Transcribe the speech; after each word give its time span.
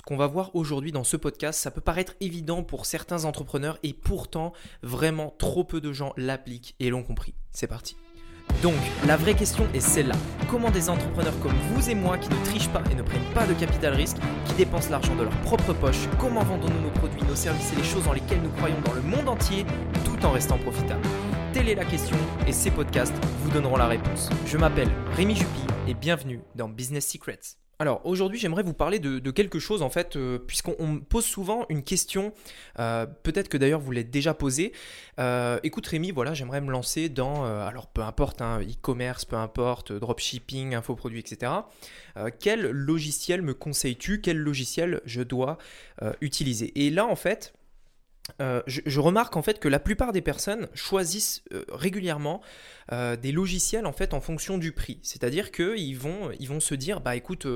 Ce 0.00 0.02
qu'on 0.02 0.16
va 0.16 0.28
voir 0.28 0.56
aujourd'hui 0.56 0.92
dans 0.92 1.04
ce 1.04 1.18
podcast, 1.18 1.60
ça 1.60 1.70
peut 1.70 1.82
paraître 1.82 2.14
évident 2.20 2.62
pour 2.62 2.86
certains 2.86 3.26
entrepreneurs 3.26 3.78
et 3.82 3.92
pourtant 3.92 4.54
vraiment 4.82 5.34
trop 5.36 5.62
peu 5.62 5.82
de 5.82 5.92
gens 5.92 6.14
l'appliquent 6.16 6.74
et 6.80 6.88
l'ont 6.88 7.02
compris. 7.02 7.34
C'est 7.50 7.66
parti. 7.66 7.98
Donc, 8.62 8.72
la 9.06 9.18
vraie 9.18 9.34
question 9.34 9.68
est 9.74 9.80
celle-là. 9.80 10.14
Comment 10.48 10.70
des 10.70 10.88
entrepreneurs 10.88 11.38
comme 11.40 11.52
vous 11.52 11.90
et 11.90 11.94
moi 11.94 12.16
qui 12.16 12.30
ne 12.30 12.44
trichent 12.46 12.70
pas 12.70 12.82
et 12.90 12.94
ne 12.94 13.02
prennent 13.02 13.30
pas 13.34 13.46
de 13.46 13.52
capital 13.52 13.92
risque, 13.92 14.16
qui 14.46 14.54
dépensent 14.54 14.88
l'argent 14.88 15.14
de 15.16 15.24
leur 15.24 15.38
propre 15.42 15.74
poche, 15.74 16.08
comment 16.18 16.44
vendons-nous 16.44 16.80
nos 16.80 16.92
produits, 16.92 17.22
nos 17.24 17.36
services 17.36 17.74
et 17.74 17.76
les 17.76 17.84
choses 17.84 18.04
dans 18.04 18.14
lesquelles 18.14 18.40
nous 18.40 18.52
croyons 18.52 18.80
dans 18.86 18.94
le 18.94 19.02
monde 19.02 19.28
entier 19.28 19.66
tout 20.06 20.24
en 20.24 20.32
restant 20.32 20.56
profitables? 20.56 21.06
Telle 21.52 21.68
est 21.68 21.74
la 21.74 21.84
question 21.84 22.16
et 22.46 22.52
ces 22.52 22.70
podcasts 22.70 23.22
vous 23.42 23.50
donneront 23.50 23.76
la 23.76 23.86
réponse. 23.86 24.30
Je 24.46 24.56
m'appelle 24.56 24.88
Rémi 25.14 25.36
Jupy 25.36 25.66
et 25.86 25.92
bienvenue 25.92 26.40
dans 26.54 26.70
Business 26.70 27.06
Secrets. 27.06 27.58
Alors 27.80 28.02
aujourd'hui 28.04 28.38
j'aimerais 28.38 28.62
vous 28.62 28.74
parler 28.74 28.98
de, 28.98 29.30
quelque 29.30 29.58
chose 29.58 29.80
en 29.80 29.88
fait, 29.88 30.14
euh, 30.14 30.38
puisqu'on 30.38 30.86
me 30.86 31.00
pose 31.00 31.24
souvent 31.24 31.64
une 31.70 31.82
question, 31.82 32.34
euh, 32.78 33.06
peut-être 33.06 33.48
que 33.48 33.56
d'ailleurs 33.56 33.80
vous 33.80 33.90
l'êtes 33.90 34.10
déjà 34.10 34.34
posée. 34.34 34.72
Euh, 35.18 35.58
écoute 35.62 35.86
Rémi, 35.86 36.10
voilà, 36.10 36.34
j'aimerais 36.34 36.60
me 36.60 36.70
lancer 36.70 37.08
dans, 37.08 37.42
alors 37.42 37.86
peu 37.86 38.02
importe, 38.02 38.42
hein, 38.42 38.60
e-commerce, 38.60 39.24
peu 39.24 39.36
importe, 39.36 39.92
dropshipping, 39.92 40.74
infoproduits, 40.74 41.20
etc. 41.20 41.52
quel 42.38 42.68
logiciel 42.68 43.40
me 43.40 43.54
conseilles-tu? 43.54 44.20
Quel 44.20 44.36
logiciel 44.36 45.00
je 45.06 45.22
dois 45.22 45.56
utiliser? 46.20 46.72
Et 46.84 46.90
là 46.90 47.06
en 47.06 47.16
fait, 47.16 47.54
euh, 48.40 48.62
je, 48.66 49.00
remarque 49.00 49.36
en 49.36 49.42
fait 49.42 49.58
que 49.58 49.68
la 49.68 49.78
plupart 49.78 50.12
des 50.12 50.20
personnes 50.20 50.68
choisissent 50.74 51.42
euh, 51.52 51.64
régulièrement 51.70 52.40
euh, 52.92 53.16
des 53.16 53.32
logiciels 53.32 53.86
en 53.86 53.92
fait 53.92 54.14
fonction 54.20 54.58
du 54.58 54.72
prix. 54.72 54.98
C'est-à-dire 55.02 55.50
qu'ils 55.50 55.98
vont, 55.98 56.30
ils 56.38 56.48
vont 56.48 56.60
se 56.60 56.74
dire 56.74 57.00
bah 57.00 57.16
écoute, 57.16 57.46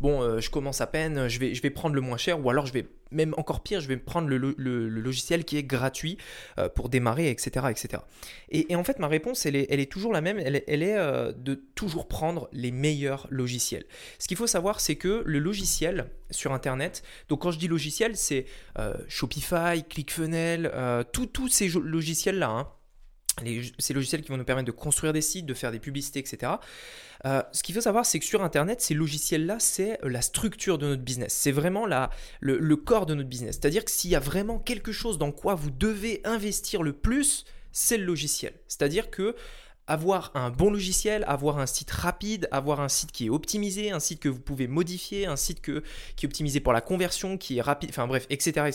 bon 0.00 0.40
je 0.40 0.50
commence 0.50 0.80
à 0.80 0.86
peine, 0.86 1.28
je 1.28 1.38
vais 1.38 1.70
prendre 1.70 1.94
le 1.94 2.00
moins 2.00 2.16
cher 2.16 2.44
ou 2.44 2.50
alors 2.50 2.66
je 2.66 2.72
vais 2.72 2.86
même 3.14 3.34
encore 3.36 3.62
pire, 3.62 3.80
je 3.80 3.88
vais 3.88 3.96
prendre 3.96 4.28
le, 4.28 4.36
logiciel 4.88 5.44
qui 5.44 5.56
est 5.56 5.62
gratuit 5.62 6.18
euh, 6.58 6.68
pour 6.68 6.88
démarrer, 6.88 7.30
etc. 7.30 7.66
etc. 7.70 8.02
Et, 8.50 8.74
en 8.76 8.84
fait, 8.84 8.98
ma 8.98 9.08
réponse, 9.08 9.46
elle 9.46 9.56
est, 9.56 9.90
toujours 9.90 10.12
la 10.12 10.20
même, 10.20 10.38
elle, 10.38 10.82
est 10.82 10.96
euh, 10.96 11.32
de 11.32 11.54
toujours 11.74 12.08
prendre 12.08 12.48
les 12.52 12.70
meilleurs 12.70 13.26
logiciels. 13.30 13.84
Ce 14.18 14.28
qu'il 14.28 14.36
faut 14.36 14.46
savoir, 14.46 14.80
c'est 14.80 14.96
que 14.96 15.22
le 15.24 15.38
logiciel 15.38 16.06
sur 16.30 16.52
Internet, 16.52 17.02
donc 17.28 17.42
quand 17.42 17.50
je 17.50 17.58
dis 17.58 17.68
logiciel, 17.68 18.16
c'est 18.16 18.46
euh, 18.78 18.94
Shopify, 19.08 19.84
ClickFunnels, 19.88 20.72
tous 21.12 21.48
ces 21.48 21.68
logiciels-là, 21.68 22.48
hein, 22.48 22.68
ces 23.78 23.94
logiciels 23.94 24.22
qui 24.22 24.28
vont 24.28 24.36
nous 24.36 24.44
permettre 24.44 24.66
de 24.66 24.72
construire 24.72 25.12
des 25.12 25.20
sites, 25.20 25.46
de 25.46 25.54
faire 25.54 25.72
des 25.72 25.78
publicités, 25.78 26.20
etc. 26.20 26.52
Euh, 27.24 27.42
ce 27.52 27.62
qu'il 27.62 27.74
faut 27.74 27.80
savoir, 27.80 28.04
c'est 28.04 28.18
que 28.18 28.24
sur 28.24 28.42
Internet, 28.42 28.80
ces 28.80 28.94
logiciels-là, 28.94 29.56
c'est 29.58 30.04
euh, 30.04 30.08
la 30.08 30.20
structure 30.20 30.78
de 30.78 30.86
notre 30.86 31.02
business. 31.02 31.32
C'est 31.32 31.52
vraiment 31.52 31.86
la, 31.86 32.10
le, 32.40 32.58
le, 32.58 32.76
corps 32.76 33.06
de 33.06 33.14
notre 33.14 33.28
business. 33.28 33.58
C'est-à-dire 33.60 33.84
que 33.84 33.90
s'il 33.90 34.10
y 34.10 34.16
a 34.16 34.20
vraiment 34.20 34.58
quelque 34.58 34.92
chose 34.92 35.18
dans 35.18 35.32
quoi 35.32 35.54
vous 35.54 35.70
devez 35.70 36.20
investir 36.24 36.82
le 36.82 36.92
plus, 36.92 37.44
c'est 37.72 37.96
le 37.96 38.04
logiciel. 38.04 38.54
C'est-à-dire 38.68 39.10
que 39.10 39.34
avoir 39.86 40.30
un 40.34 40.50
bon 40.50 40.70
logiciel, 40.70 41.24
avoir 41.26 41.58
un 41.58 41.66
site 41.66 41.90
rapide, 41.90 42.48
avoir 42.50 42.80
un 42.80 42.88
site 42.88 43.12
qui 43.12 43.26
est 43.26 43.30
optimisé, 43.30 43.90
un 43.90 44.00
site 44.00 44.20
que 44.20 44.28
vous 44.28 44.40
pouvez 44.40 44.66
modifier, 44.66 45.26
un 45.26 45.36
site 45.36 45.60
que, 45.60 45.82
qui 46.16 46.24
est 46.24 46.28
optimisé 46.28 46.60
pour 46.60 46.72
la 46.72 46.80
conversion, 46.80 47.36
qui 47.36 47.58
est 47.58 47.60
rapide, 47.60 47.90
enfin 47.90 48.06
bref, 48.06 48.26
etc. 48.30 48.70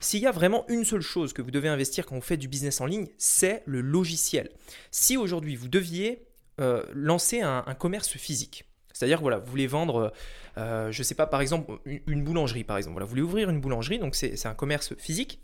S'il 0.00 0.20
y 0.20 0.26
a 0.26 0.32
vraiment 0.32 0.64
une 0.68 0.84
seule 0.84 1.02
chose 1.02 1.32
que 1.32 1.42
vous 1.42 1.50
devez 1.50 1.68
investir 1.68 2.04
quand 2.04 2.16
vous 2.16 2.20
faites 2.20 2.40
du 2.40 2.48
business 2.48 2.80
en 2.80 2.86
ligne, 2.86 3.08
c'est 3.16 3.62
le 3.66 3.80
logiciel. 3.80 4.50
Si 4.90 5.16
aujourd'hui 5.16 5.54
vous 5.54 5.68
deviez 5.68 6.26
euh, 6.60 6.82
lancer 6.92 7.40
un, 7.40 7.62
commerce 7.78 8.16
physique, 8.16 8.64
c'est-à-dire 8.92 9.20
voilà, 9.20 9.38
vous 9.38 9.50
voulez 9.50 9.68
vendre, 9.68 10.12
euh, 10.58 10.90
je 10.90 11.00
ne 11.00 11.04
sais 11.04 11.14
pas, 11.14 11.26
par 11.26 11.40
exemple, 11.40 11.78
une, 11.86 12.24
boulangerie, 12.24 12.64
par 12.64 12.76
exemple. 12.76 12.94
Voilà, 12.94 13.04
vous 13.04 13.10
voulez 13.10 13.22
ouvrir 13.22 13.50
une 13.50 13.60
boulangerie, 13.60 14.00
donc 14.00 14.16
c'est 14.16 14.46
un 14.46 14.54
commerce 14.54 14.94
physique. 14.96 15.40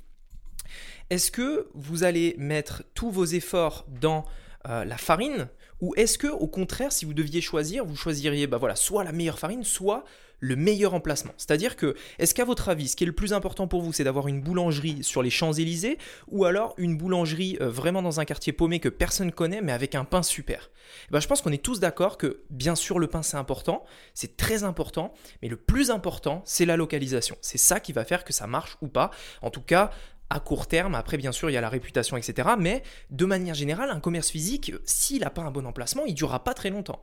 Est-ce 1.11 1.31
que 1.31 1.69
vous 1.75 2.03
allez 2.03 2.35
mettre 2.39 2.83
tous 2.95 3.11
vos 3.11 3.25
efforts 3.25 3.87
dans 3.89 4.25
euh, 4.69 4.85
la 4.85 4.97
farine 4.97 5.49
Ou 5.81 5.95
est-ce 5.97 6.19
que, 6.19 6.27
au 6.27 6.47
contraire, 6.47 6.93
si 6.93 7.05
vous 7.05 7.15
deviez 7.15 7.41
choisir, 7.41 7.85
vous 7.85 7.97
choisiriez 7.97 8.47
bah 8.47 8.59
voilà, 8.59 8.77
soit 8.77 9.05
la 9.05 9.13
meilleure 9.13 9.39
farine, 9.39 9.65
soit 9.65 10.05
le 10.41 10.57
meilleur 10.57 10.95
emplacement? 10.95 11.33
C'est-à-dire 11.37 11.77
que, 11.77 11.95
est-ce 12.19 12.35
qu'à 12.35 12.45
votre 12.45 12.69
avis, 12.69 12.89
ce 12.89 12.97
qui 12.97 13.05
est 13.05 13.07
le 13.07 13.13
plus 13.13 13.33
important 13.33 13.69
pour 13.69 13.83
vous, 13.83 13.93
c'est 13.93 14.05
d'avoir 14.05 14.29
une 14.29 14.41
boulangerie 14.41 15.03
sur 15.03 15.23
les 15.23 15.31
Champs-Élysées 15.31 15.99
ou 16.29 16.45
alors 16.45 16.75
une 16.79 16.97
boulangerie 16.97 17.59
euh, 17.61 17.71
vraiment 17.71 18.03
dans 18.03 18.19
un 18.19 18.25
quartier 18.25 18.53
paumé 18.53 18.81
que 18.81 18.89
personne 18.89 19.31
connaît 19.31 19.63
mais 19.63 19.73
avec 19.73 19.95
un 19.95 20.05
pain 20.05 20.23
super? 20.23 20.71
Eh 21.09 21.13
ben, 21.13 21.21
Je 21.21 21.29
pense 21.29 21.43
qu'on 21.43 21.53
est 21.53 21.63
tous 21.63 21.79
d'accord 21.79 22.19
que, 22.19 22.41
bien 22.51 22.75
sûr, 22.75 22.99
le 22.99 23.07
pain 23.07 23.23
c'est 23.23 23.37
important, 23.37 23.85
c'est 24.15 24.37
très 24.37 24.65
important, 24.65 25.15
mais 25.43 25.49
le 25.49 25.57
plus 25.57 25.91
important, 25.91 26.43
c'est 26.45 26.65
la 26.65 26.77
localisation. 26.77 27.37
C'est 27.41 27.59
ça 27.59 27.79
qui 27.81 27.93
va 27.93 28.05
faire 28.05 28.25
que 28.25 28.33
ça 28.33 28.47
marche 28.47 28.77
ou 28.81 28.89
pas. 28.89 29.11
En 29.43 29.51
tout 29.51 29.61
cas, 29.61 29.91
à 30.31 30.41
court 30.41 30.67
terme. 30.67 30.95
Après, 30.95 31.17
bien 31.17 31.33
sûr, 31.33 31.51
il 31.51 31.53
y 31.53 31.57
a 31.57 31.61
la 31.61 31.69
réputation, 31.69 32.17
etc. 32.17 32.51
Mais 32.59 32.83
de 33.11 33.25
manière 33.25 33.55
générale, 33.55 33.91
un 33.91 34.01
commerce 34.01 34.31
physique, 34.31 34.73
s'il 34.85 35.21
n'a 35.21 35.31
pas 35.31 35.43
un 35.43 35.51
bon 35.51 35.67
emplacement, 35.67 36.05
il 36.07 36.15
durera 36.15 36.43
pas 36.45 36.55
très 36.55 36.71
longtemps. 36.71 37.03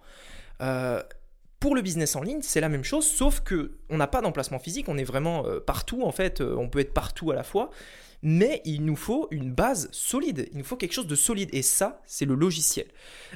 Euh, 0.61 1.01
pour 1.63 1.75
le 1.75 1.81
business 1.81 2.17
en 2.17 2.23
ligne, 2.23 2.41
c'est 2.41 2.59
la 2.59 2.67
même 2.67 2.83
chose, 2.83 3.07
sauf 3.07 3.39
que 3.39 3.71
on 3.87 3.95
n'a 3.95 4.07
pas 4.07 4.19
d'emplacement 4.19 4.59
physique, 4.59 4.89
on 4.89 4.97
est 4.97 5.05
vraiment 5.05 5.45
euh, 5.45 5.61
partout 5.61 6.03
en 6.03 6.11
fait, 6.11 6.41
euh, 6.41 6.57
on 6.57 6.67
peut 6.67 6.79
être 6.79 6.93
partout 6.93 7.31
à 7.31 7.35
la 7.35 7.43
fois 7.43 7.69
mais 8.21 8.61
il 8.65 8.83
nous 8.83 8.97
faut 8.97 9.29
une 9.31 9.53
base 9.53 9.87
solide, 9.91 10.49
il 10.51 10.57
nous 10.57 10.63
faut 10.65 10.75
quelque 10.75 10.93
chose 10.93 11.07
de 11.07 11.15
solide, 11.15 11.49
et 11.51 11.61
ça, 11.61 12.01
c'est 12.05 12.23
le 12.23 12.35
logiciel. 12.35 12.87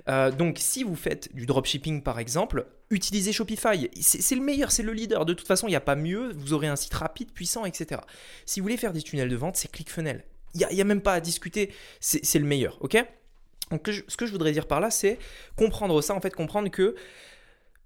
Euh, 0.10 0.32
donc 0.32 0.58
si 0.60 0.84
vous 0.84 0.96
faites 0.96 1.34
du 1.36 1.46
dropshipping 1.46 2.02
par 2.02 2.20
exemple, 2.20 2.66
utilisez 2.90 3.32
Shopify, 3.32 3.90
c'est 4.02 4.36
le 4.36 4.42
meilleur, 4.42 4.72
c'est 4.72 4.84
le 4.84 4.92
leader, 4.92 5.26
de 5.26 5.34
toute 5.34 5.48
façon, 5.48 5.68
il 5.68 5.72
n'y 5.72 5.78
a 5.78 5.82
pas 5.82 5.96
mieux, 5.96 6.34
vous 6.34 6.52
aurez 6.52 6.68
un 6.68 6.76
site 6.76 6.96
rapide, 6.96 7.32
puissant, 7.32 7.64
etc. 7.64 8.02
Si 8.46 8.60
vous 8.60 8.66
voulez 8.66 8.78
faire 8.78 8.92
des 8.92 9.02
tunnels 9.02 9.30
de 9.30 9.36
vente, 9.38 9.56
c'est 9.56 9.72
ClickFunnels. 9.72 10.26
Il 10.54 10.66
n'y 10.70 10.80
a, 10.80 10.82
a, 10.82 10.86
même 10.86 11.02
pas 11.02 11.14
à 11.14 11.22
discuter, 11.22 11.72
c'est 12.02 12.40
le 12.40 12.46
meilleur, 12.46 12.78
ok? 12.82 12.98
Donc, 13.72 13.90
ce 14.08 14.18
que 14.18 14.26
je 14.26 14.32
voudrais 14.32 14.54
dire 14.54 14.68
par 14.68 14.80
là, 14.80 14.90
c'est 14.90 15.18
comprendre 15.58 16.02
ça, 16.02 16.14
en 16.14 16.22
fait, 16.22 16.34
comprendre 16.34 16.70
que 16.70 16.96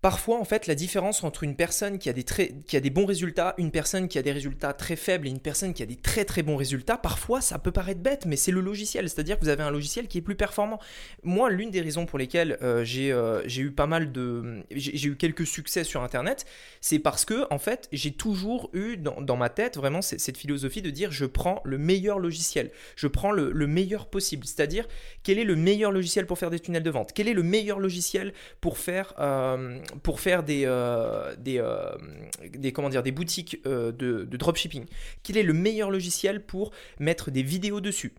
Parfois, 0.02 0.40
en 0.40 0.46
fait, 0.46 0.66
la 0.66 0.74
différence 0.74 1.24
entre 1.24 1.44
une 1.44 1.56
personne 1.56 2.00
qui 2.00 2.10
a, 2.10 2.14
des 2.14 2.24
qui 2.24 2.76
a 2.76 2.80
des 2.80 2.90
bons 2.90 3.06
résultats, 3.06 3.54
une 3.60 3.70
personne 3.70 4.08
qui 4.08 4.18
a 4.18 4.24
des 4.24 4.32
résultats 4.32 4.74
très 4.74 4.96
faibles 4.96 5.28
et 5.28 5.30
une 5.30 5.40
personne 5.40 5.76
qui 5.76 5.84
a 5.84 5.86
des 5.86 5.96
très 5.96 6.26
très 6.26 6.42
bons 6.42 6.56
résultats, 6.56 6.98
parfois 6.98 7.40
ça 7.40 7.60
peut 7.60 7.72
paraître 7.72 8.02
bête, 8.02 8.26
mais 8.26 8.36
c'est 8.36 8.52
le 8.52 8.62
logiciel. 8.62 9.08
C'est-à-dire 9.10 9.38
que 9.38 9.44
vous 9.44 9.50
avez 9.50 9.62
un 9.62 9.70
logiciel 9.70 10.08
qui 10.08 10.18
est 10.18 10.22
plus 10.22 10.36
performant. 10.36 10.80
Moi, 11.22 11.52
l'une 11.52 11.70
des 11.70 11.82
raisons 11.82 12.08
pour 12.08 12.18
lesquelles 12.18 12.58
euh, 12.64 12.84
euh, 12.98 13.44
j'ai 13.46 13.62
eu 13.62 13.72
pas 13.72 13.86
mal 13.86 14.12
de. 14.12 14.64
J'ai 14.72 15.08
eu 15.08 15.16
quelques 15.16 15.46
succès 15.46 15.84
sur 15.84 16.02
Internet, 16.02 16.46
c'est 16.80 16.98
parce 16.98 17.24
que, 17.24 17.46
en 17.52 17.60
fait, 17.60 17.88
j'ai 17.92 18.12
toujours 18.12 18.72
eu 18.74 18.98
dans, 18.98 19.38
ma 19.38 19.50
tête 19.50 19.78
vraiment 19.78 20.02
cette 20.02 20.38
philosophie 20.38 20.82
de 20.82 20.90
dire 20.90 21.12
je 21.12 21.26
prends 21.26 21.62
le 21.64 21.78
meilleur 21.78 22.18
logiciel, 22.18 22.72
je 22.96 23.08
prends 23.08 23.32
le, 23.32 23.52
meilleur 23.68 24.08
possible. 24.08 24.46
C'est-à-dire, 24.46 24.88
quel 25.22 25.38
est 25.38 25.44
le 25.44 25.56
meilleur 25.56 25.92
logiciel 25.92 26.26
pour 26.26 26.40
faire 26.40 26.50
des 26.50 26.60
tunnels 26.60 26.82
de 26.82 26.90
vente? 26.90 27.12
Quel 27.14 27.28
est 27.28 27.34
le 27.34 27.44
meilleur 27.44 27.80
logiciel 27.80 28.34
pour 28.62 28.80
faire. 28.80 29.14
Euh, 29.20 29.80
pour 30.04 30.20
faire 30.20 30.44
des, 30.44 30.64
euh, 30.66 31.36
des, 31.38 31.60
euh, 31.60 33.12
boutiques 33.12 33.60
euh, 33.66 33.92
de, 33.92 34.26
de 34.26 34.38
dropshipping 34.38 34.86
Quel 35.24 35.38
est 35.38 35.44
le 35.44 35.54
meilleur 35.54 35.92
logiciel 35.92 36.46
pour 36.46 36.72
mettre 37.00 37.32
des 37.32 37.44
vidéos 37.44 37.82
dessus 37.82 38.14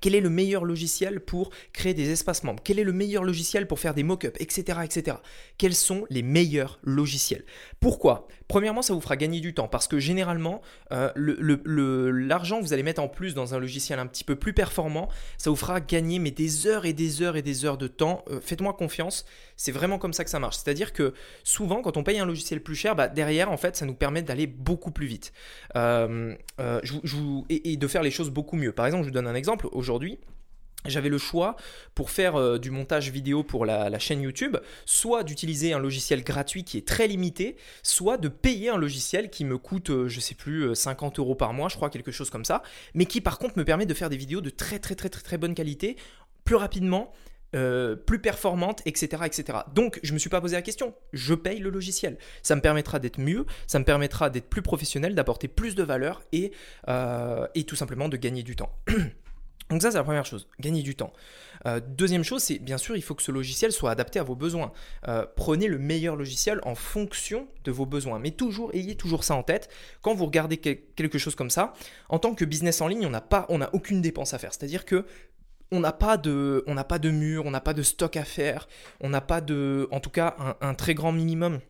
quel 0.00 0.14
est 0.14 0.20
le 0.20 0.30
meilleur 0.30 0.64
logiciel 0.64 1.20
pour 1.20 1.50
créer 1.72 1.94
des 1.94 2.10
espaces 2.10 2.44
membres? 2.44 2.62
Quel 2.62 2.78
est 2.78 2.84
le 2.84 2.92
meilleur 2.92 3.24
logiciel 3.24 3.66
pour 3.66 3.80
faire 3.80 3.94
des 3.94 4.02
mock-ups, 4.02 4.36
etc., 4.40 4.80
etc. 4.84 5.16
Quels 5.56 5.74
sont 5.74 6.04
les 6.10 6.22
meilleurs 6.22 6.78
logiciels? 6.82 7.44
Pourquoi? 7.80 8.28
Premièrement, 8.48 8.80
ça 8.80 8.94
vous 8.94 9.00
fera 9.00 9.16
gagner 9.16 9.40
du 9.40 9.52
temps 9.52 9.68
parce 9.68 9.88
que 9.88 9.98
généralement, 9.98 10.62
euh, 10.92 11.10
l'argent 11.16 12.58
que 12.58 12.64
vous 12.64 12.72
allez 12.72 12.82
mettre 12.82 13.02
en 13.02 13.08
plus 13.08 13.34
dans 13.34 13.54
un 13.54 13.58
logiciel 13.58 13.98
un 13.98 14.06
petit 14.06 14.24
peu 14.24 14.36
plus 14.36 14.54
performant, 14.54 15.08
ça 15.36 15.50
vous 15.50 15.56
fera 15.56 15.80
gagner 15.80 16.18
mais 16.18 16.30
des 16.30 16.66
heures 16.66 16.86
et 16.86 16.94
des 16.94 17.22
heures 17.22 17.36
et 17.36 17.42
des 17.42 17.64
heures 17.64 17.76
de 17.76 17.88
temps. 17.88 18.24
Euh, 18.30 18.40
faites-moi 18.40 18.72
confiance, 18.72 19.26
c'est 19.56 19.72
vraiment 19.72 19.98
comme 19.98 20.12
ça 20.14 20.24
que 20.24 20.30
ça 20.30 20.38
marche. 20.38 20.56
C'est-à-dire 20.56 20.92
que 20.92 21.12
souvent, 21.44 21.82
quand 21.82 21.96
on 21.96 22.04
paye 22.04 22.18
un 22.18 22.26
logiciel 22.26 22.62
plus 22.62 22.74
cher, 22.74 22.96
bah, 22.96 23.08
derrière, 23.08 23.50
en 23.50 23.56
fait, 23.56 23.76
ça 23.76 23.84
nous 23.84 23.94
permet 23.94 24.22
d'aller 24.22 24.46
beaucoup 24.46 24.90
plus 24.90 25.06
vite 25.06 25.32
euh, 25.76 26.34
et 27.50 27.76
de 27.76 27.86
faire 27.86 28.02
les 28.02 28.10
choses 28.10 28.30
beaucoup 28.30 28.56
mieux. 28.56 28.72
Par 28.72 28.86
exemple, 28.86 29.04
je 29.04 29.08
vous 29.08 29.14
donne 29.14 29.26
un 29.26 29.34
exemple 29.34 29.68
aujourd'hui, 29.78 30.18
j'avais 30.86 31.08
le 31.08 31.18
choix 31.18 31.56
pour 31.94 32.10
faire 32.10 32.36
euh, 32.36 32.58
du 32.58 32.70
montage 32.70 33.10
vidéo 33.10 33.42
pour 33.42 33.66
la, 33.66 33.98
chaîne 33.98 34.22
YouTube, 34.22 34.56
soit 34.86 35.24
d'utiliser 35.24 35.72
un 35.72 35.78
logiciel 35.78 36.22
gratuit 36.22 36.62
qui 36.62 36.78
est 36.78 36.86
très 36.86 37.08
limité, 37.08 37.56
soit 37.82 38.16
de 38.16 38.28
payer 38.28 38.70
un 38.70 38.76
logiciel 38.76 39.28
qui 39.28 39.44
me 39.44 39.58
coûte, 39.58 39.90
euh, 39.90 40.08
je 40.08 40.20
sais 40.20 40.36
plus, 40.36 40.74
50 40.74 41.18
euh, 41.18 41.22
euros 41.22 41.34
par 41.34 41.52
mois, 41.52 41.68
je 41.68 41.74
crois, 41.74 41.90
quelque 41.90 42.12
chose 42.12 42.30
comme 42.30 42.44
ça, 42.44 42.62
mais 42.94 43.06
qui 43.06 43.20
par 43.20 43.38
contre 43.38 43.58
me 43.58 43.64
permet 43.64 43.86
de 43.86 43.94
faire 43.94 44.08
des 44.08 44.16
vidéos 44.16 44.40
de 44.40 44.50
très 44.50 44.78
très 44.78 44.94
très 44.94 45.08
très 45.08 45.22
très 45.22 45.36
bonne 45.36 45.54
qualité, 45.54 45.96
plus 46.44 46.56
rapidement, 46.56 47.12
plus 47.50 48.20
performante, 48.20 48.82
etc., 48.84 49.22
etc. 49.24 49.60
Donc, 49.74 49.98
je 50.02 50.10
ne 50.10 50.14
me 50.14 50.18
suis 50.18 50.28
pas 50.28 50.40
posé 50.40 50.54
la 50.54 50.60
question. 50.60 50.94
Je 51.14 51.32
paye 51.32 51.60
le 51.60 51.70
logiciel. 51.70 52.18
Ça 52.42 52.54
me 52.54 52.60
permettra 52.60 52.98
d'être 52.98 53.18
mieux, 53.18 53.46
ça 53.66 53.78
me 53.78 53.84
permettra 53.84 54.28
d'être 54.28 54.50
plus 54.50 54.60
professionnel, 54.60 55.14
d'apporter 55.14 55.48
plus 55.48 55.74
de 55.74 55.82
valeur 55.82 56.22
et, 56.32 56.52
et 57.54 57.64
tout 57.64 57.76
simplement 57.76 58.08
de 58.08 58.18
gagner 58.18 58.42
du 58.42 58.54
temps. 58.54 58.70
Donc 59.70 59.82
ça, 59.82 59.90
c'est 59.90 59.98
la 59.98 60.04
première 60.04 60.24
chose, 60.24 60.48
gagner 60.60 60.82
du 60.82 60.94
temps. 60.94 61.12
Euh, 61.66 61.80
deuxième 61.80 62.24
chose, 62.24 62.42
c'est 62.42 62.58
bien 62.58 62.78
sûr, 62.78 62.96
il 62.96 63.02
faut 63.02 63.14
que 63.14 63.22
ce 63.22 63.32
logiciel 63.32 63.72
soit 63.72 63.90
adapté 63.90 64.18
à 64.18 64.22
vos 64.22 64.34
besoins. 64.34 64.72
Euh, 65.08 65.26
prenez 65.36 65.66
le 65.66 65.78
meilleur 65.78 66.16
logiciel 66.16 66.60
en 66.64 66.74
fonction 66.74 67.48
de 67.64 67.70
vos 67.70 67.84
besoins. 67.84 68.18
Mais 68.18 68.30
toujours, 68.30 68.70
ayez 68.74 68.96
toujours 68.96 69.24
ça 69.24 69.34
en 69.34 69.42
tête. 69.42 69.68
Quand 70.00 70.14
vous 70.14 70.26
regardez 70.26 70.56
quelque 70.56 71.18
chose 71.18 71.34
comme 71.34 71.50
ça, 71.50 71.74
en 72.08 72.18
tant 72.18 72.34
que 72.34 72.44
business 72.44 72.80
en 72.80 72.88
ligne, 72.88 73.06
on 73.48 73.58
n'a 73.58 73.70
aucune 73.74 74.00
dépense 74.00 74.34
à 74.34 74.38
faire. 74.38 74.54
C'est-à-dire 74.54 74.84
que 74.84 75.04
on 75.70 75.80
n'a 75.80 75.92
pas 75.92 76.16
de, 76.16 76.64
on 76.66 76.74
n'a 76.74 76.84
pas 76.84 76.98
de 76.98 77.10
mur, 77.10 77.44
on 77.44 77.50
n'a 77.50 77.60
pas 77.60 77.74
de 77.74 77.82
stock 77.82 78.16
à 78.16 78.24
faire, 78.24 78.68
on 79.00 79.10
n'a 79.10 79.20
pas 79.20 79.42
de, 79.42 79.86
en 79.90 80.00
tout 80.00 80.08
cas, 80.08 80.34
un 80.62 80.72
très 80.72 80.94
grand 80.94 81.12
minimum 81.12 81.60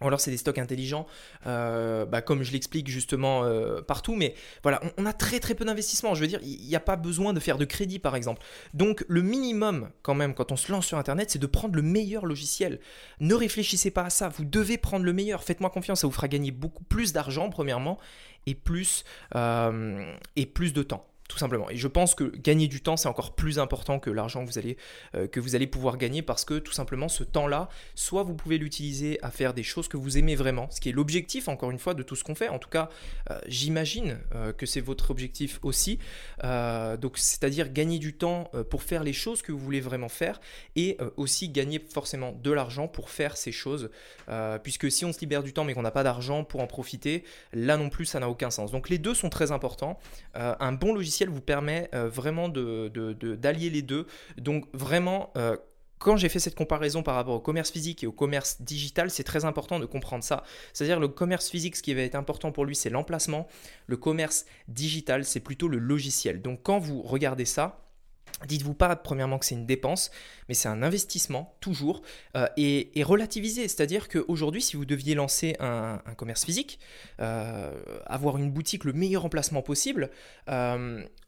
ou 0.00 0.08
alors 0.08 0.20
c'est 0.20 0.32
des 0.32 0.36
stocks 0.36 0.58
intelligents, 0.58 1.06
euh, 1.46 2.04
bah, 2.04 2.20
comme 2.20 2.42
je 2.42 2.52
l'explique 2.52 2.88
justement 2.88 3.44
euh, 3.44 3.80
partout, 3.80 4.16
mais 4.16 4.34
voilà, 4.62 4.80
on, 4.98 5.06
a 5.06 5.12
très 5.12 5.38
très 5.38 5.54
peu 5.54 5.64
d'investissement. 5.64 6.14
Je 6.14 6.20
veux 6.20 6.26
dire, 6.26 6.40
il 6.42 6.66
n'y 6.66 6.74
a 6.74 6.80
pas 6.80 6.96
besoin 6.96 7.32
de 7.32 7.38
faire 7.38 7.58
de 7.58 7.64
crédit 7.64 8.00
par 8.00 8.16
exemple. 8.16 8.42
Donc 8.74 9.04
le 9.08 9.22
minimum 9.22 9.90
quand 10.02 10.14
même 10.14 10.34
quand 10.34 10.50
on 10.50 10.56
se 10.56 10.72
lance 10.72 10.86
sur 10.86 10.98
Internet, 10.98 11.30
c'est 11.30 11.38
de 11.38 11.46
prendre 11.46 11.76
le 11.76 11.82
meilleur 11.82 12.26
logiciel. 12.26 12.80
Ne 13.20 13.34
réfléchissez 13.34 13.92
pas 13.92 14.02
à 14.02 14.10
ça, 14.10 14.28
vous 14.28 14.44
devez 14.44 14.78
prendre 14.78 15.04
le 15.04 15.12
meilleur. 15.12 15.44
Faites-moi 15.44 15.70
confiance, 15.70 16.00
ça 16.00 16.08
vous 16.08 16.12
fera 16.12 16.26
gagner 16.28 16.50
beaucoup 16.50 16.84
plus 16.84 17.12
d'argent 17.12 17.48
premièrement 17.48 17.98
et 18.46 18.54
plus, 18.54 19.04
euh, 19.36 20.12
et 20.34 20.46
plus 20.46 20.72
de 20.72 20.82
temps 20.82 21.06
tout 21.34 21.40
simplement. 21.40 21.68
Et 21.68 21.76
je 21.76 21.88
pense 21.88 22.14
que 22.14 22.22
gagner 22.22 22.68
du 22.68 22.80
temps, 22.80 22.96
c'est 22.96 23.08
encore 23.08 23.34
plus 23.34 23.58
important 23.58 23.98
que 23.98 24.08
l'argent 24.08 24.44
que, 24.44 24.52
vous 24.52 24.58
allez, 24.58 24.76
euh, 25.16 25.26
que 25.26 25.40
vous 25.40 25.56
allez 25.56 25.66
pouvoir 25.66 25.96
gagner 25.96 26.22
parce 26.22 26.44
que 26.44 26.60
tout 26.60 26.70
simplement, 26.70 27.08
ce 27.08 27.24
temps-là, 27.24 27.68
soit 27.96 28.22
vous 28.22 28.34
pouvez 28.34 28.56
l'utiliser 28.56 29.18
à 29.20 29.32
faire 29.32 29.52
des 29.52 29.64
choses 29.64 29.88
que 29.88 29.96
vous 29.96 30.16
aimez 30.16 30.36
vraiment, 30.36 30.68
ce 30.70 30.80
qui 30.80 30.90
est 30.90 30.92
l'objectif, 30.92 31.48
encore 31.48 31.72
une 31.72 31.80
fois, 31.80 31.94
de 31.94 32.04
tout 32.04 32.14
ce 32.14 32.22
qu'on 32.22 32.36
fait. 32.36 32.50
En 32.50 32.60
tout 32.60 32.68
cas, 32.68 32.88
euh, 33.32 33.40
j'imagine 33.48 34.20
euh, 34.36 34.52
que 34.52 34.64
c'est 34.64 34.80
votre 34.80 35.10
objectif 35.10 35.58
aussi. 35.62 35.98
donc, 36.44 37.18
c'est-à-dire 37.18 37.72
gagner 37.72 37.98
du 37.98 38.14
temps 38.14 38.50
pour 38.70 38.84
faire 38.84 39.02
les 39.02 39.12
choses 39.12 39.42
que 39.42 39.50
vous 39.50 39.58
voulez 39.58 39.80
vraiment 39.80 40.08
faire 40.08 40.40
et 40.76 40.98
aussi 41.16 41.48
gagner 41.48 41.80
forcément 41.92 42.32
de 42.32 42.52
l'argent 42.52 42.86
pour 42.86 43.10
faire 43.10 43.36
ces 43.36 43.50
choses. 43.50 43.90
puisque 44.62 44.90
si 44.90 45.04
on 45.04 45.12
se 45.12 45.20
libère 45.20 45.42
du 45.42 45.52
temps 45.52 45.64
mais 45.64 45.74
qu'on 45.74 45.82
n'a 45.82 45.90
pas 45.90 46.04
d'argent 46.04 46.44
pour 46.44 46.60
en 46.60 46.66
profiter, 46.66 47.24
là 47.52 47.76
non 47.76 47.88
plus, 47.88 48.04
ça 48.04 48.20
n'a 48.20 48.28
aucun 48.28 48.50
sens. 48.50 48.70
Donc, 48.70 48.88
les 48.88 48.98
deux 48.98 49.14
sont 49.14 49.30
très 49.30 49.50
importants. 49.50 49.98
un 50.34 50.72
bon 50.72 50.92
logiciel 50.92 51.23
vous 51.28 51.40
permet 51.40 51.88
euh, 51.94 52.08
vraiment 52.08 52.48
d'allier 52.48 53.70
de, 53.70 53.74
les 53.74 53.82
deux. 53.82 54.06
Donc 54.38 54.66
vraiment, 54.72 55.32
euh, 55.36 55.56
quand 55.98 56.16
j'ai 56.16 56.28
fait 56.28 56.38
cette 56.38 56.54
comparaison 56.54 57.02
par 57.02 57.14
rapport 57.14 57.34
au 57.34 57.40
commerce 57.40 57.70
physique 57.70 58.04
et 58.04 58.06
au 58.06 58.12
commerce 58.12 58.60
digital, 58.60 59.10
c'est 59.10 59.24
très 59.24 59.44
important 59.44 59.78
de 59.78 59.86
comprendre 59.86 60.24
ça. 60.24 60.42
C'est-à-dire 60.72 61.00
le 61.00 61.08
commerce 61.08 61.48
physique, 61.48 61.76
ce 61.76 61.82
qui 61.82 61.94
va 61.94 62.02
être 62.02 62.14
important 62.14 62.52
pour 62.52 62.64
lui, 62.64 62.76
c'est 62.76 62.90
l'emplacement. 62.90 63.46
Le 63.86 63.96
commerce 63.96 64.44
digital, 64.68 65.24
c'est 65.24 65.40
plutôt 65.40 65.68
le 65.68 65.78
logiciel. 65.78 66.42
Donc 66.42 66.60
quand 66.62 66.78
vous 66.78 67.02
regardez 67.02 67.44
ça, 67.44 67.83
Dites-vous 68.46 68.74
pas 68.74 68.96
premièrement 68.96 69.38
que 69.38 69.46
c'est 69.46 69.54
une 69.54 69.66
dépense, 69.66 70.10
mais 70.48 70.54
c'est 70.54 70.68
un 70.68 70.82
investissement 70.82 71.56
toujours 71.60 72.02
euh, 72.36 72.46
et, 72.56 72.90
relativisé. 73.02 73.68
C'est-à-dire 73.68 74.08
qu'aujourd'hui, 74.08 74.60
si 74.60 74.76
vous 74.76 74.84
deviez 74.84 75.14
lancer 75.14 75.56
un, 75.60 75.98
commerce 76.16 76.44
physique, 76.44 76.78
euh, 77.20 77.72
avoir 78.06 78.36
une 78.36 78.50
boutique 78.50 78.84
le 78.84 78.92
meilleur 78.92 79.24
emplacement 79.24 79.62
possible, 79.62 80.10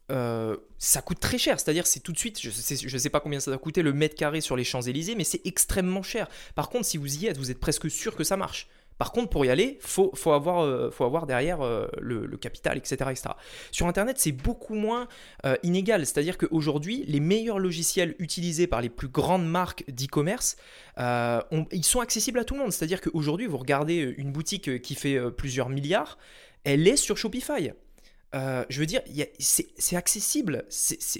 euh, 0.09 0.55
ça 0.77 1.01
coûte 1.01 1.19
très 1.19 1.37
cher. 1.37 1.59
C'est-à-dire 1.59 1.87
c'est 1.87 2.01
tout 2.01 2.11
de 2.11 2.17
suite, 2.17 2.39
je 2.41 2.49
ne 2.49 2.97
sais, 2.97 3.09
pas 3.09 3.19
combien 3.19 3.39
ça 3.39 3.51
va 3.51 3.57
coûter 3.57 3.81
le 3.81 3.93
mètre 3.93 4.15
carré 4.15 4.41
sur 4.41 4.55
les 4.55 4.63
Champs-Élysées, 4.63 5.15
mais 5.15 5.23
c'est 5.23 5.41
extrêmement 5.45 6.03
cher. 6.03 6.27
Par 6.55 6.69
contre, 6.69 6.85
si 6.85 6.97
vous 6.97 7.23
y 7.23 7.27
êtes, 7.27 7.37
vous 7.37 7.51
êtes 7.51 7.59
presque 7.59 7.89
sûr 7.89 8.15
que 8.15 8.23
ça 8.23 8.37
marche. 8.37 8.67
Par 8.97 9.11
contre, 9.11 9.29
pour 9.29 9.45
y 9.45 9.49
aller, 9.49 9.77
faut, 9.81 10.11
faut, 10.15 10.31
avoir, 10.31 10.63
euh, 10.63 11.25
derrière 11.27 11.61
euh, 11.61 11.87
le, 11.99 12.37
capital, 12.37 12.77
etc., 12.77 12.95
etc. 13.11 13.29
Sur 13.71 13.87
Internet, 13.87 14.17
c'est 14.19 14.31
beaucoup 14.31 14.75
moins 14.75 15.07
euh, 15.45 15.55
inégal. 15.63 16.05
C'est-à-dire 16.05 16.37
qu'aujourd'hui, 16.37 17.03
les 17.07 17.19
meilleurs 17.19 17.59
logiciels 17.59 18.15
utilisés 18.19 18.67
par 18.67 18.81
les 18.81 18.89
plus 18.89 19.07
grandes 19.07 19.47
marques 19.47 19.83
d'e-commerce, 19.87 20.57
ils 20.97 21.83
sont 21.83 21.99
accessibles 21.99 22.39
à 22.39 22.43
tout 22.43 22.55
le 22.55 22.61
monde. 22.61 22.71
C'est-à-dire 22.71 23.01
qu'aujourd'hui, 23.01 23.45
vous 23.45 23.57
regardez 23.57 24.15
une 24.17 24.31
boutique 24.31 24.81
qui 24.81 24.95
fait 24.95 25.19
plusieurs 25.31 25.69
milliards, 25.69 26.17
elle 26.63 26.87
est 26.87 26.97
sur 26.97 27.17
Shopify. 27.17 27.71
Euh, 28.35 28.65
je 28.69 28.79
veux 28.79 28.85
dire, 28.85 29.01
c'est 29.39 29.95
accessible. 29.95 30.65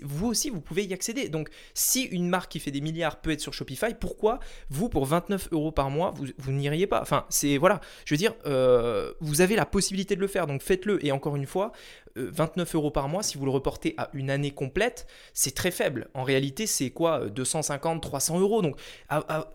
vous 0.04 0.28
aussi, 0.28 0.50
vous 0.50 0.62
pouvez 0.62 0.84
y 0.84 0.94
accéder. 0.94 1.30
Donc, 1.30 1.50
si 1.74 2.04
une 2.04 2.28
marque 2.28 2.52
qui 2.52 2.60
fait 2.60 2.72
des 2.72 2.82
milliards 2.82 3.22
peut 3.22 3.32
être 3.32 3.42
sur 3.42 3.54
Shopify, 3.54 3.94
pourquoi 4.00 4.40
vous, 4.70 4.90
pour 4.90 5.06
29 5.06 5.50
euros 5.52 5.72
par 5.72 5.90
mois, 5.90 6.14
vous, 6.38 6.52
n'iriez 6.52 6.88
pas? 6.88 7.02
Enfin, 7.02 7.26
c'est 7.30 7.58
voilà. 7.58 7.80
Je 8.06 8.14
veux 8.14 8.18
dire, 8.18 8.34
euh, 8.46 9.14
vous 9.22 9.42
avez 9.42 9.56
la 9.56 9.66
possibilité 9.66 10.16
de 10.16 10.22
le 10.22 10.28
faire, 10.28 10.48
donc 10.48 10.62
faites-le. 10.62 11.04
Et 11.06 11.12
encore 11.12 11.36
une 11.36 11.46
fois, 11.46 11.72
29 12.18 12.74
euh, 12.74 12.78
euros 12.78 12.92
par 12.92 13.08
mois, 13.08 13.24
si 13.24 13.38
vous 13.38 13.46
le 13.46 13.52
reportez 13.52 13.94
à 13.98 14.10
une 14.14 14.30
année 14.30 14.52
complète, 14.52 15.08
c'est 15.34 15.56
très 15.56 15.72
faible. 15.72 16.10
En 16.14 16.24
réalité, 16.24 16.68
c'est 16.68 16.90
quoi 16.90 17.28
250, 17.28 18.02
300 18.02 18.40
euros. 18.40 18.62
Donc, 18.62 18.78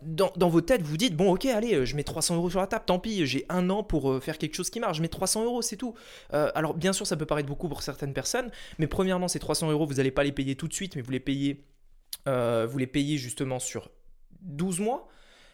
dans, 0.01 0.31
dans 0.35 0.49
vos 0.49 0.61
têtes, 0.61 0.81
vous 0.81 0.97
dites 0.97 1.15
bon, 1.15 1.33
ok, 1.33 1.45
allez, 1.45 1.85
je 1.85 1.95
mets 1.95 2.03
300 2.03 2.35
euros 2.35 2.49
sur 2.49 2.59
la 2.59 2.67
table. 2.67 2.85
Tant 2.85 2.99
pis, 2.99 3.25
j'ai 3.25 3.45
un 3.49 3.69
an 3.69 3.83
pour 3.83 4.21
faire 4.23 4.37
quelque 4.37 4.55
chose 4.55 4.69
qui 4.69 4.79
marche. 4.79 4.97
Je 4.97 5.01
mets 5.01 5.07
300 5.07 5.43
euros, 5.45 5.61
c'est 5.61 5.77
tout. 5.77 5.93
alors, 6.31 6.73
bien 6.73 6.93
sûr, 6.93 7.05
ça 7.05 7.17
peut 7.17 7.25
paraître 7.25 7.47
beaucoup 7.47 7.67
pour 7.67 7.81
certaines 7.83 8.13
personnes. 8.13 8.51
Mais 8.79 8.87
premièrement, 8.87 9.27
ces 9.27 9.39
300 9.39 9.71
euros, 9.71 9.85
vous 9.85 9.95
n'allez 9.95 10.11
pas 10.11 10.23
les 10.23 10.31
payer 10.31 10.55
tout 10.55 10.67
de 10.67 10.73
suite, 10.73 10.95
mais 10.95 11.01
vous 11.01 11.11
les 11.11 11.19
payez, 11.19 11.65
euh, 12.27 12.67
vous 12.69 12.77
les 12.77 12.87
payez 12.87 13.17
justement 13.17 13.59
sur 13.59 13.91
12 14.41 14.79
mois. 14.79 15.07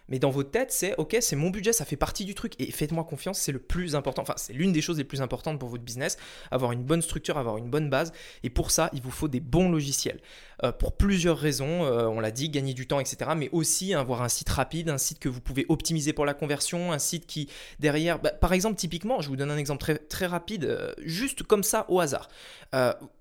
Mais 0.09 0.19
dans 0.19 0.29
votre 0.29 0.51
tête, 0.51 0.71
c'est 0.71 0.95
ok, 0.97 1.17
c'est 1.21 1.35
mon 1.35 1.49
budget, 1.49 1.73
ça 1.73 1.85
fait 1.85 1.95
partie 1.95 2.25
du 2.25 2.35
truc. 2.35 2.53
Et 2.59 2.71
faites-moi 2.71 3.03
confiance, 3.03 3.39
c'est 3.39 3.51
le 3.51 3.59
plus 3.59 3.95
important. 3.95 4.21
Enfin, 4.21 4.33
c'est 4.37 4.53
l'une 4.53 4.71
des 4.71 4.81
choses 4.81 4.97
les 4.97 5.03
plus 5.03 5.21
importantes 5.21 5.59
pour 5.59 5.69
votre 5.69 5.83
business. 5.83 6.17
Avoir 6.51 6.71
une 6.71 6.83
bonne 6.83 7.01
structure, 7.01 7.37
avoir 7.37 7.57
une 7.57 7.69
bonne 7.69 7.89
base. 7.89 8.11
Et 8.43 8.49
pour 8.49 8.71
ça, 8.71 8.89
il 8.93 9.01
vous 9.01 9.11
faut 9.11 9.27
des 9.27 9.39
bons 9.39 9.69
logiciels. 9.69 10.19
Euh, 10.63 10.71
pour 10.71 10.93
plusieurs 10.93 11.37
raisons, 11.37 11.85
euh, 11.85 12.07
on 12.07 12.19
l'a 12.19 12.31
dit, 12.31 12.49
gagner 12.49 12.73
du 12.73 12.87
temps, 12.87 12.99
etc. 12.99 13.31
Mais 13.35 13.49
aussi 13.51 13.93
avoir 13.93 14.21
un 14.21 14.29
site 14.29 14.49
rapide, 14.49 14.89
un 14.89 14.97
site 14.97 15.19
que 15.19 15.29
vous 15.29 15.41
pouvez 15.41 15.65
optimiser 15.69 16.13
pour 16.13 16.25
la 16.25 16.33
conversion, 16.33 16.91
un 16.91 16.99
site 16.99 17.25
qui 17.25 17.49
derrière, 17.79 18.19
bah, 18.19 18.31
par 18.31 18.53
exemple, 18.53 18.75
typiquement, 18.75 19.21
je 19.21 19.29
vous 19.29 19.35
donne 19.35 19.51
un 19.51 19.57
exemple 19.57 19.99
très, 20.09 20.25
rapide, 20.25 20.65
euh, 20.65 20.93
juste 21.03 21.43
comme 21.43 21.63
ça 21.63 21.85
au 21.87 21.99
hasard. 21.99 22.29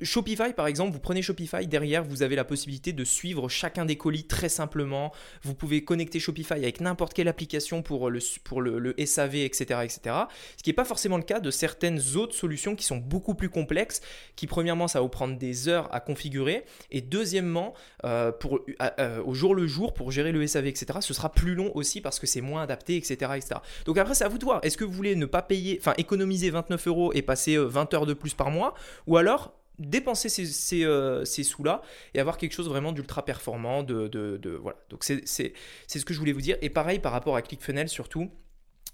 Shopify, 0.02 0.52
par 0.55 0.67
exemple, 0.67 0.93
vous 0.93 0.99
prenez 0.99 1.23
Shopify, 1.23 1.67
derrière, 1.67 2.05
vous 2.05 2.23
avez 2.23 2.37
la 2.37 2.44
possibilité 2.44 2.93
de 2.93 3.05
suivre 3.05 3.49
chacun 3.49 3.87
des 3.87 3.96
colis 3.96 4.25
très 4.25 4.50
simplement. 4.50 5.12
Vous 5.43 5.55
pouvez 5.55 5.85
connecter 5.85 6.20
Shopify 6.20 6.55
avec 6.55 6.78
n'importe 6.81 7.13
quelle 7.13 7.29
application 7.29 7.83
pour 7.83 8.11
le, 8.11 8.21
pour 8.45 8.63
le, 8.63 8.95
SAV, 9.05 9.37
etc., 9.37 9.81
etc. 9.85 10.17
Ce 10.57 10.63
qui 10.63 10.71
n'est 10.71 10.75
pas 10.75 10.85
forcément 10.85 11.19
le 11.19 11.23
cas 11.23 11.41
de 11.41 11.51
certaines 11.51 12.01
autres 12.17 12.35
solutions 12.35 12.75
qui 12.75 12.85
sont 12.85 12.97
beaucoup 12.97 13.35
plus 13.35 13.51
complexes, 13.51 14.01
qui 14.35 14.47
premièrement, 14.47 14.89
ça 14.89 14.99
va 14.99 15.03
vous 15.03 15.09
prendre 15.09 15.37
des 15.37 15.69
heures 15.69 15.93
à 15.95 16.01
configurer, 16.01 16.65
et 16.91 17.01
deux 17.01 17.19
deuxièmement, 17.19 17.75
euh, 18.05 18.33
pour, 18.33 18.61
euh, 18.81 19.23
au 19.25 19.35
jour 19.35 19.55
le 19.55 19.67
jour, 19.67 19.93
pour 19.93 20.13
gérer 20.13 20.33
le 20.33 20.47
SAV, 20.47 20.67
etc., 20.67 21.01
ce 21.01 21.13
sera 21.13 21.31
plus 21.31 21.55
long 21.55 21.73
aussi 21.75 22.01
parce 22.01 22.19
que 22.19 22.27
c'est 22.27 22.41
moins 22.41 22.63
adapté, 22.63 22.97
etc., 22.97 23.33
etc. 23.37 23.57
Donc 23.87 23.99
après, 23.99 24.15
c'est 24.15 24.25
à 24.25 24.29
vous 24.29 24.39
de 24.39 24.45
voir. 24.45 24.61
Est-ce 24.63 24.77
que 24.77 24.85
vous 24.85 24.93
voulez 24.93 25.17
ne 25.17 25.27
pas 25.27 25.43
payer, 25.43 25.79
enfin 25.81 25.95
économiser 25.99 26.51
29 26.51 26.87
euros 26.87 27.13
et 27.13 27.23
passer 27.23 27.57
20 27.57 27.93
euh, 27.93 27.97
heures 27.97 28.07
de 28.07 28.15
plus 28.15 28.35
par 28.35 28.50
mois 28.50 28.75
Ou 29.07 29.17
alors 29.17 29.58
dépenser 29.78 30.28
ces, 30.28 30.47
ces, 30.47 31.44
sous-là 31.44 31.82
et 32.14 32.20
avoir 32.20 32.37
quelque 32.38 32.52
chose 32.52 32.68
vraiment 32.68 32.92
d'ultra 32.92 33.25
performant. 33.25 33.82
De, 33.82 34.58
voilà. 34.61 34.78
Donc 34.90 35.04
c'est 35.04 35.25
ce 35.26 36.04
que 36.04 36.14
je 36.14 36.18
voulais 36.18 36.32
vous 36.32 36.40
dire. 36.40 36.56
Et 36.62 36.70
pareil 36.70 36.99
par 36.99 37.12
rapport 37.12 37.37
à 37.37 37.42
ClickFunnels 37.42 37.88
surtout. 37.88 38.30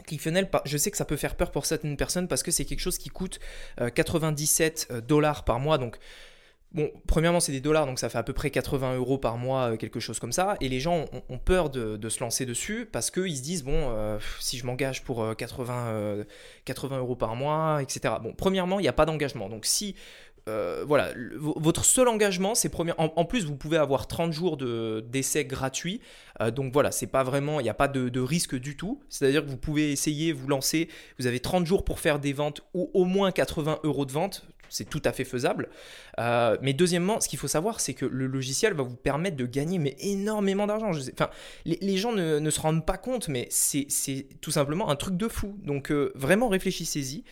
ClickFunnels, 0.06 0.50
je 0.64 0.76
sais 0.76 0.90
que 0.90 0.96
ça 0.96 1.04
peut 1.04 1.16
faire 1.16 1.36
peur 1.36 1.50
pour 1.50 1.66
certaines 1.66 1.96
personnes 1.96 2.26
parce 2.26 2.42
que 2.42 2.50
c'est 2.50 2.64
quelque 2.64 2.80
chose 2.80 2.98
qui 2.98 3.10
coûte 3.10 3.38
97 3.94 4.92
dollars 5.06 5.44
par 5.44 5.60
mois. 5.60 5.78
Donc 5.78 5.98
Bon, 6.74 6.90
premièrement, 7.06 7.38
c'est 7.38 7.52
des 7.52 7.60
dollars, 7.60 7.86
donc 7.86 8.00
ça 8.00 8.08
fait 8.08 8.18
à 8.18 8.24
peu 8.24 8.32
près 8.32 8.50
80 8.50 8.96
euros 8.96 9.16
par 9.16 9.36
mois, 9.36 9.70
euh, 9.70 9.76
quelque 9.76 10.00
chose 10.00 10.18
comme 10.18 10.32
ça. 10.32 10.56
Et 10.60 10.68
les 10.68 10.80
gens 10.80 11.04
ont, 11.30 11.38
peur 11.38 11.70
de, 11.70 12.08
se 12.08 12.18
lancer 12.18 12.46
dessus 12.46 12.88
parce 12.90 13.12
qu'ils 13.12 13.36
se 13.36 13.42
disent, 13.42 13.62
bon, 13.62 13.90
euh, 13.92 14.18
si 14.40 14.58
je 14.58 14.66
m'engage 14.66 15.04
pour 15.04 15.36
80, 15.36 16.24
80 16.64 16.96
euh, 16.96 16.98
euros 16.98 17.14
par 17.14 17.36
mois, 17.36 17.80
etc. 17.80 18.16
Bon, 18.20 18.34
premièrement, 18.36 18.80
il 18.80 18.82
n'y 18.82 18.88
a 18.88 18.92
pas 18.92 19.06
d'engagement. 19.06 19.48
Donc 19.48 19.66
si 19.66 19.94
voilà, 20.46 21.08
votre 21.36 21.84
seul 21.86 22.08
engagement, 22.08 22.54
c'est 22.54 22.68
premier. 22.68 22.92
En, 22.98 23.24
plus, 23.24 23.46
vous 23.46 23.56
pouvez 23.56 23.78
avoir 23.78 24.06
30 24.06 24.32
jours 24.32 24.58
d'essai 24.58 25.46
gratuit. 25.46 26.00
donc 26.52 26.72
voilà, 26.72 26.90
c'est 26.90 27.06
pas 27.06 27.22
vraiment, 27.22 27.60
il 27.60 27.62
n'y 27.62 27.70
a 27.70 27.74
pas 27.74 27.88
de, 27.88 28.10
de, 28.10 28.20
risque 28.20 28.54
du 28.54 28.76
tout. 28.76 29.00
C'est-à-dire 29.08 29.42
que 29.42 29.48
vous 29.48 29.56
pouvez 29.56 29.92
essayer, 29.92 30.32
vous 30.32 30.48
lancer. 30.48 30.88
Vous 31.18 31.26
avez 31.26 31.40
30 31.40 31.64
jours 31.64 31.84
pour 31.84 31.98
faire 31.98 32.18
des 32.18 32.34
ventes 32.34 32.60
ou 32.74 32.90
au 32.92 33.04
moins 33.04 33.30
80 33.30 33.78
euros 33.84 34.04
de 34.04 34.12
vente 34.12 34.46
c'est 34.74 34.90
tout 34.90 35.02
à 35.04 35.12
fait 35.12 35.24
faisable. 35.24 35.68
Euh, 36.18 36.58
mais 36.60 36.72
deuxièmement, 36.72 37.20
ce 37.20 37.28
qu'il 37.28 37.38
faut 37.38 37.46
savoir, 37.46 37.78
c'est 37.78 37.94
que 37.94 38.04
le 38.04 38.26
logiciel 38.26 38.74
va 38.74 38.82
vous 38.82 38.96
permettre 38.96 39.36
de 39.36 39.46
gagner 39.46 39.94
énormément 40.00 40.66
d'argent. 40.66 40.90
Les, 41.64 41.96
gens 41.96 42.12
ne, 42.12 42.50
se 42.50 42.60
rendent 42.60 42.84
pas 42.84 42.98
compte, 42.98 43.28
mais 43.28 43.46
c'est 43.50 44.26
tout 44.40 44.50
simplement 44.50 44.90
un 44.90 44.96
truc 44.96 45.16
de 45.16 45.28
fou. 45.28 45.56
Donc 45.62 45.92
euh, 45.92 46.10
vraiment 46.16 46.48
réfléchissez-y. 46.48 47.22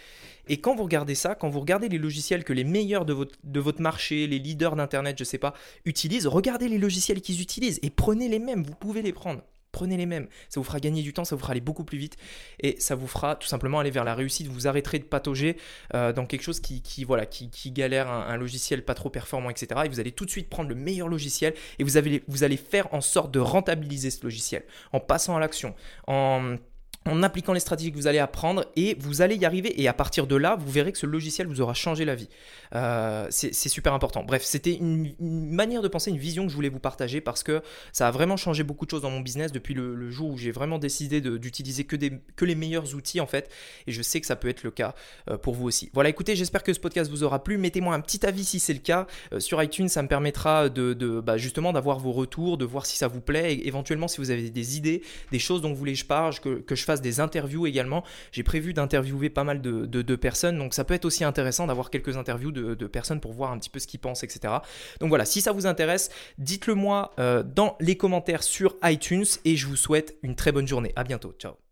Et 0.46 0.60
quand 0.60 0.76
vous 0.76 0.84
regardez 0.84 1.16
ça, 1.16 1.34
quand 1.34 1.48
vous 1.48 1.60
regardez 1.60 1.88
les 1.88 1.98
logiciels 1.98 2.44
que 2.44 2.52
les 2.52 2.64
meilleurs 2.64 3.04
de 3.04 3.12
votre, 3.12 3.34
de 3.42 3.60
votre 3.60 3.80
marché, 3.80 4.28
les 4.28 4.38
leaders 4.38 4.76
d'Internet, 4.76 5.16
je 5.18 5.24
sais 5.24 5.38
pas, 5.38 5.54
utilisent, 5.84 6.28
regardez 6.28 6.68
les 6.68 6.78
logiciels 6.78 7.20
qu'ils 7.20 7.40
utilisent 7.40 7.80
et 7.82 7.90
prenez 7.90 8.28
les 8.28 8.38
mêmes, 8.38 8.62
vous 8.62 8.74
pouvez 8.74 9.02
les 9.02 9.12
prendre. 9.12 9.42
Prenez 9.72 9.96
les 9.96 10.06
mêmes. 10.06 10.28
Ça 10.48 10.60
vous 10.60 10.64
fera 10.64 10.80
gagner 10.80 11.02
du 11.02 11.12
temps, 11.12 11.24
ça 11.24 11.34
vous 11.34 11.40
fera 11.40 11.52
aller 11.52 11.60
beaucoup 11.60 11.84
plus 11.84 11.98
vite 11.98 12.16
et 12.60 12.76
ça 12.78 12.94
vous 12.94 13.06
fera 13.06 13.36
tout 13.36 13.48
simplement 13.48 13.80
aller 13.80 13.90
vers 13.90 14.04
la 14.04 14.14
réussite. 14.14 14.46
Vous 14.48 14.66
arrêterez 14.66 14.98
de 14.98 15.04
patauger 15.04 15.56
euh, 15.94 16.12
dans 16.12 16.26
quelque 16.26 16.42
chose 16.42 16.60
qui, 16.60 17.04
voilà, 17.04 17.26
qui, 17.26 17.70
galère 17.72 18.10
un, 18.10 18.36
logiciel 18.36 18.84
pas 18.84 18.94
trop 18.94 19.08
performant, 19.08 19.50
etc. 19.50 19.80
Et 19.84 19.88
vous 19.88 20.00
allez 20.00 20.12
tout 20.12 20.26
de 20.26 20.30
suite 20.30 20.48
prendre 20.48 20.68
le 20.68 20.74
meilleur 20.74 21.08
logiciel 21.08 21.54
et 21.78 21.84
vous, 21.84 21.96
avez, 21.96 22.22
vous 22.28 22.44
allez 22.44 22.56
faire 22.56 22.92
en 22.92 23.00
sorte 23.00 23.32
de 23.32 23.40
rentabiliser 23.40 24.10
ce 24.10 24.22
logiciel 24.22 24.64
en 24.92 25.00
passant 25.00 25.36
à 25.36 25.40
l'action, 25.40 25.74
en 26.06 26.56
en 27.04 27.22
appliquant 27.22 27.52
les 27.52 27.60
stratégies 27.60 27.90
que 27.90 27.96
vous 27.96 28.06
allez 28.06 28.18
apprendre 28.18 28.64
et 28.76 28.96
vous 29.00 29.22
allez 29.22 29.36
y 29.36 29.44
arriver. 29.44 29.80
Et 29.80 29.88
à 29.88 29.92
partir 29.92 30.26
de 30.26 30.36
là, 30.36 30.56
vous 30.56 30.70
verrez 30.70 30.92
que 30.92 30.98
ce 30.98 31.06
logiciel 31.06 31.46
vous 31.46 31.60
aura 31.60 31.74
changé 31.74 32.04
la 32.04 32.14
vie. 32.14 32.28
Euh, 32.74 33.26
c'est 33.30 33.68
super 33.68 33.92
important. 33.92 34.22
Bref, 34.22 34.42
c'était 34.44 34.74
une, 34.74 35.14
manière 35.20 35.82
de 35.82 35.88
penser, 35.88 36.10
une 36.10 36.18
vision 36.18 36.44
que 36.44 36.50
je 36.50 36.54
voulais 36.54 36.68
vous 36.68 36.78
partager 36.78 37.20
parce 37.20 37.42
que 37.42 37.62
ça 37.92 38.08
a 38.08 38.10
vraiment 38.10 38.36
changé 38.36 38.62
beaucoup 38.62 38.86
de 38.86 38.90
choses 38.90 39.02
dans 39.02 39.10
mon 39.10 39.20
business 39.20 39.52
depuis 39.52 39.74
le, 39.74 40.10
jour 40.10 40.30
où 40.30 40.36
j'ai 40.36 40.50
vraiment 40.50 40.78
décidé 40.78 41.20
d'utiliser 41.20 41.84
que, 41.84 41.96
que 42.36 42.44
les 42.44 42.54
meilleurs 42.54 42.94
outils 42.94 43.20
en 43.20 43.26
fait. 43.26 43.50
Et 43.86 43.92
je 43.92 44.02
sais 44.02 44.20
que 44.20 44.26
ça 44.26 44.36
peut 44.36 44.48
être 44.48 44.62
le 44.62 44.70
cas 44.70 44.94
euh, 45.30 45.38
pour 45.38 45.54
vous 45.54 45.66
aussi. 45.66 45.90
Voilà, 45.94 46.08
écoutez, 46.08 46.36
j'espère 46.36 46.62
que 46.62 46.72
ce 46.72 46.80
podcast 46.80 47.10
vous 47.10 47.24
aura 47.24 47.42
plu. 47.42 47.58
Mettez-moi 47.58 47.94
un 47.94 48.00
petit 48.00 48.24
avis 48.26 48.44
si 48.44 48.60
c'est 48.60 48.74
le 48.74 48.80
cas 48.80 49.06
euh, 49.32 49.40
sur 49.40 49.62
iTunes. 49.62 49.88
Ça 49.88 50.02
me 50.02 50.08
permettra 50.08 50.68
de, 50.68 51.20
bah, 51.20 51.36
justement 51.36 51.72
d'avoir 51.72 51.98
vos 51.98 52.12
retours, 52.12 52.58
de 52.58 52.64
voir 52.64 52.86
si 52.86 52.96
ça 52.96 53.08
vous 53.08 53.20
plaît 53.20 53.54
et 53.54 53.66
éventuellement 53.66 54.08
si 54.08 54.18
vous 54.18 54.30
avez 54.30 54.50
des 54.50 54.76
idées, 54.76 55.02
des 55.30 55.38
choses 55.38 55.62
dont 55.62 55.70
vous 55.70 55.76
voulez 55.76 55.92
que 55.92 55.98
je 55.98 56.04
parle, 56.04 56.38
que, 56.38 56.60
que 56.60 56.74
je 56.74 56.84
fasse 56.84 56.91
des 57.00 57.20
interviews 57.20 57.66
également. 57.66 58.04
J'ai 58.32 58.42
prévu 58.42 58.72
d'interviewer 58.72 59.30
pas 59.30 59.44
mal 59.44 59.60
de, 59.62 60.16
personnes, 60.16 60.58
donc 60.58 60.74
ça 60.74 60.84
peut 60.84 60.94
être 60.94 61.04
aussi 61.04 61.24
intéressant 61.24 61.66
d'avoir 61.66 61.90
quelques 61.90 62.16
interviews 62.16 62.52
de, 62.52 62.86
personnes 62.86 63.20
pour 63.20 63.32
voir 63.32 63.52
un 63.52 63.58
petit 63.58 63.70
peu 63.70 63.78
ce 63.78 63.86
qu'ils 63.86 64.00
pensent, 64.00 64.22
etc. 64.24 64.54
Donc 65.00 65.08
voilà, 65.08 65.24
si 65.24 65.40
ça 65.40 65.52
vous 65.52 65.66
intéresse, 65.66 66.10
dites-le 66.38 66.74
moi 66.74 67.12
euh, 67.18 67.42
dans 67.42 67.76
les 67.80 67.96
commentaires 67.96 68.42
sur 68.42 68.76
iTunes 68.84 69.24
et 69.44 69.56
je 69.56 69.66
vous 69.66 69.76
souhaite 69.76 70.16
une 70.22 70.34
très 70.34 70.52
bonne 70.52 70.68
journée. 70.68 70.92
À 70.96 71.04
bientôt. 71.04 71.34
Ciao. 71.38 71.62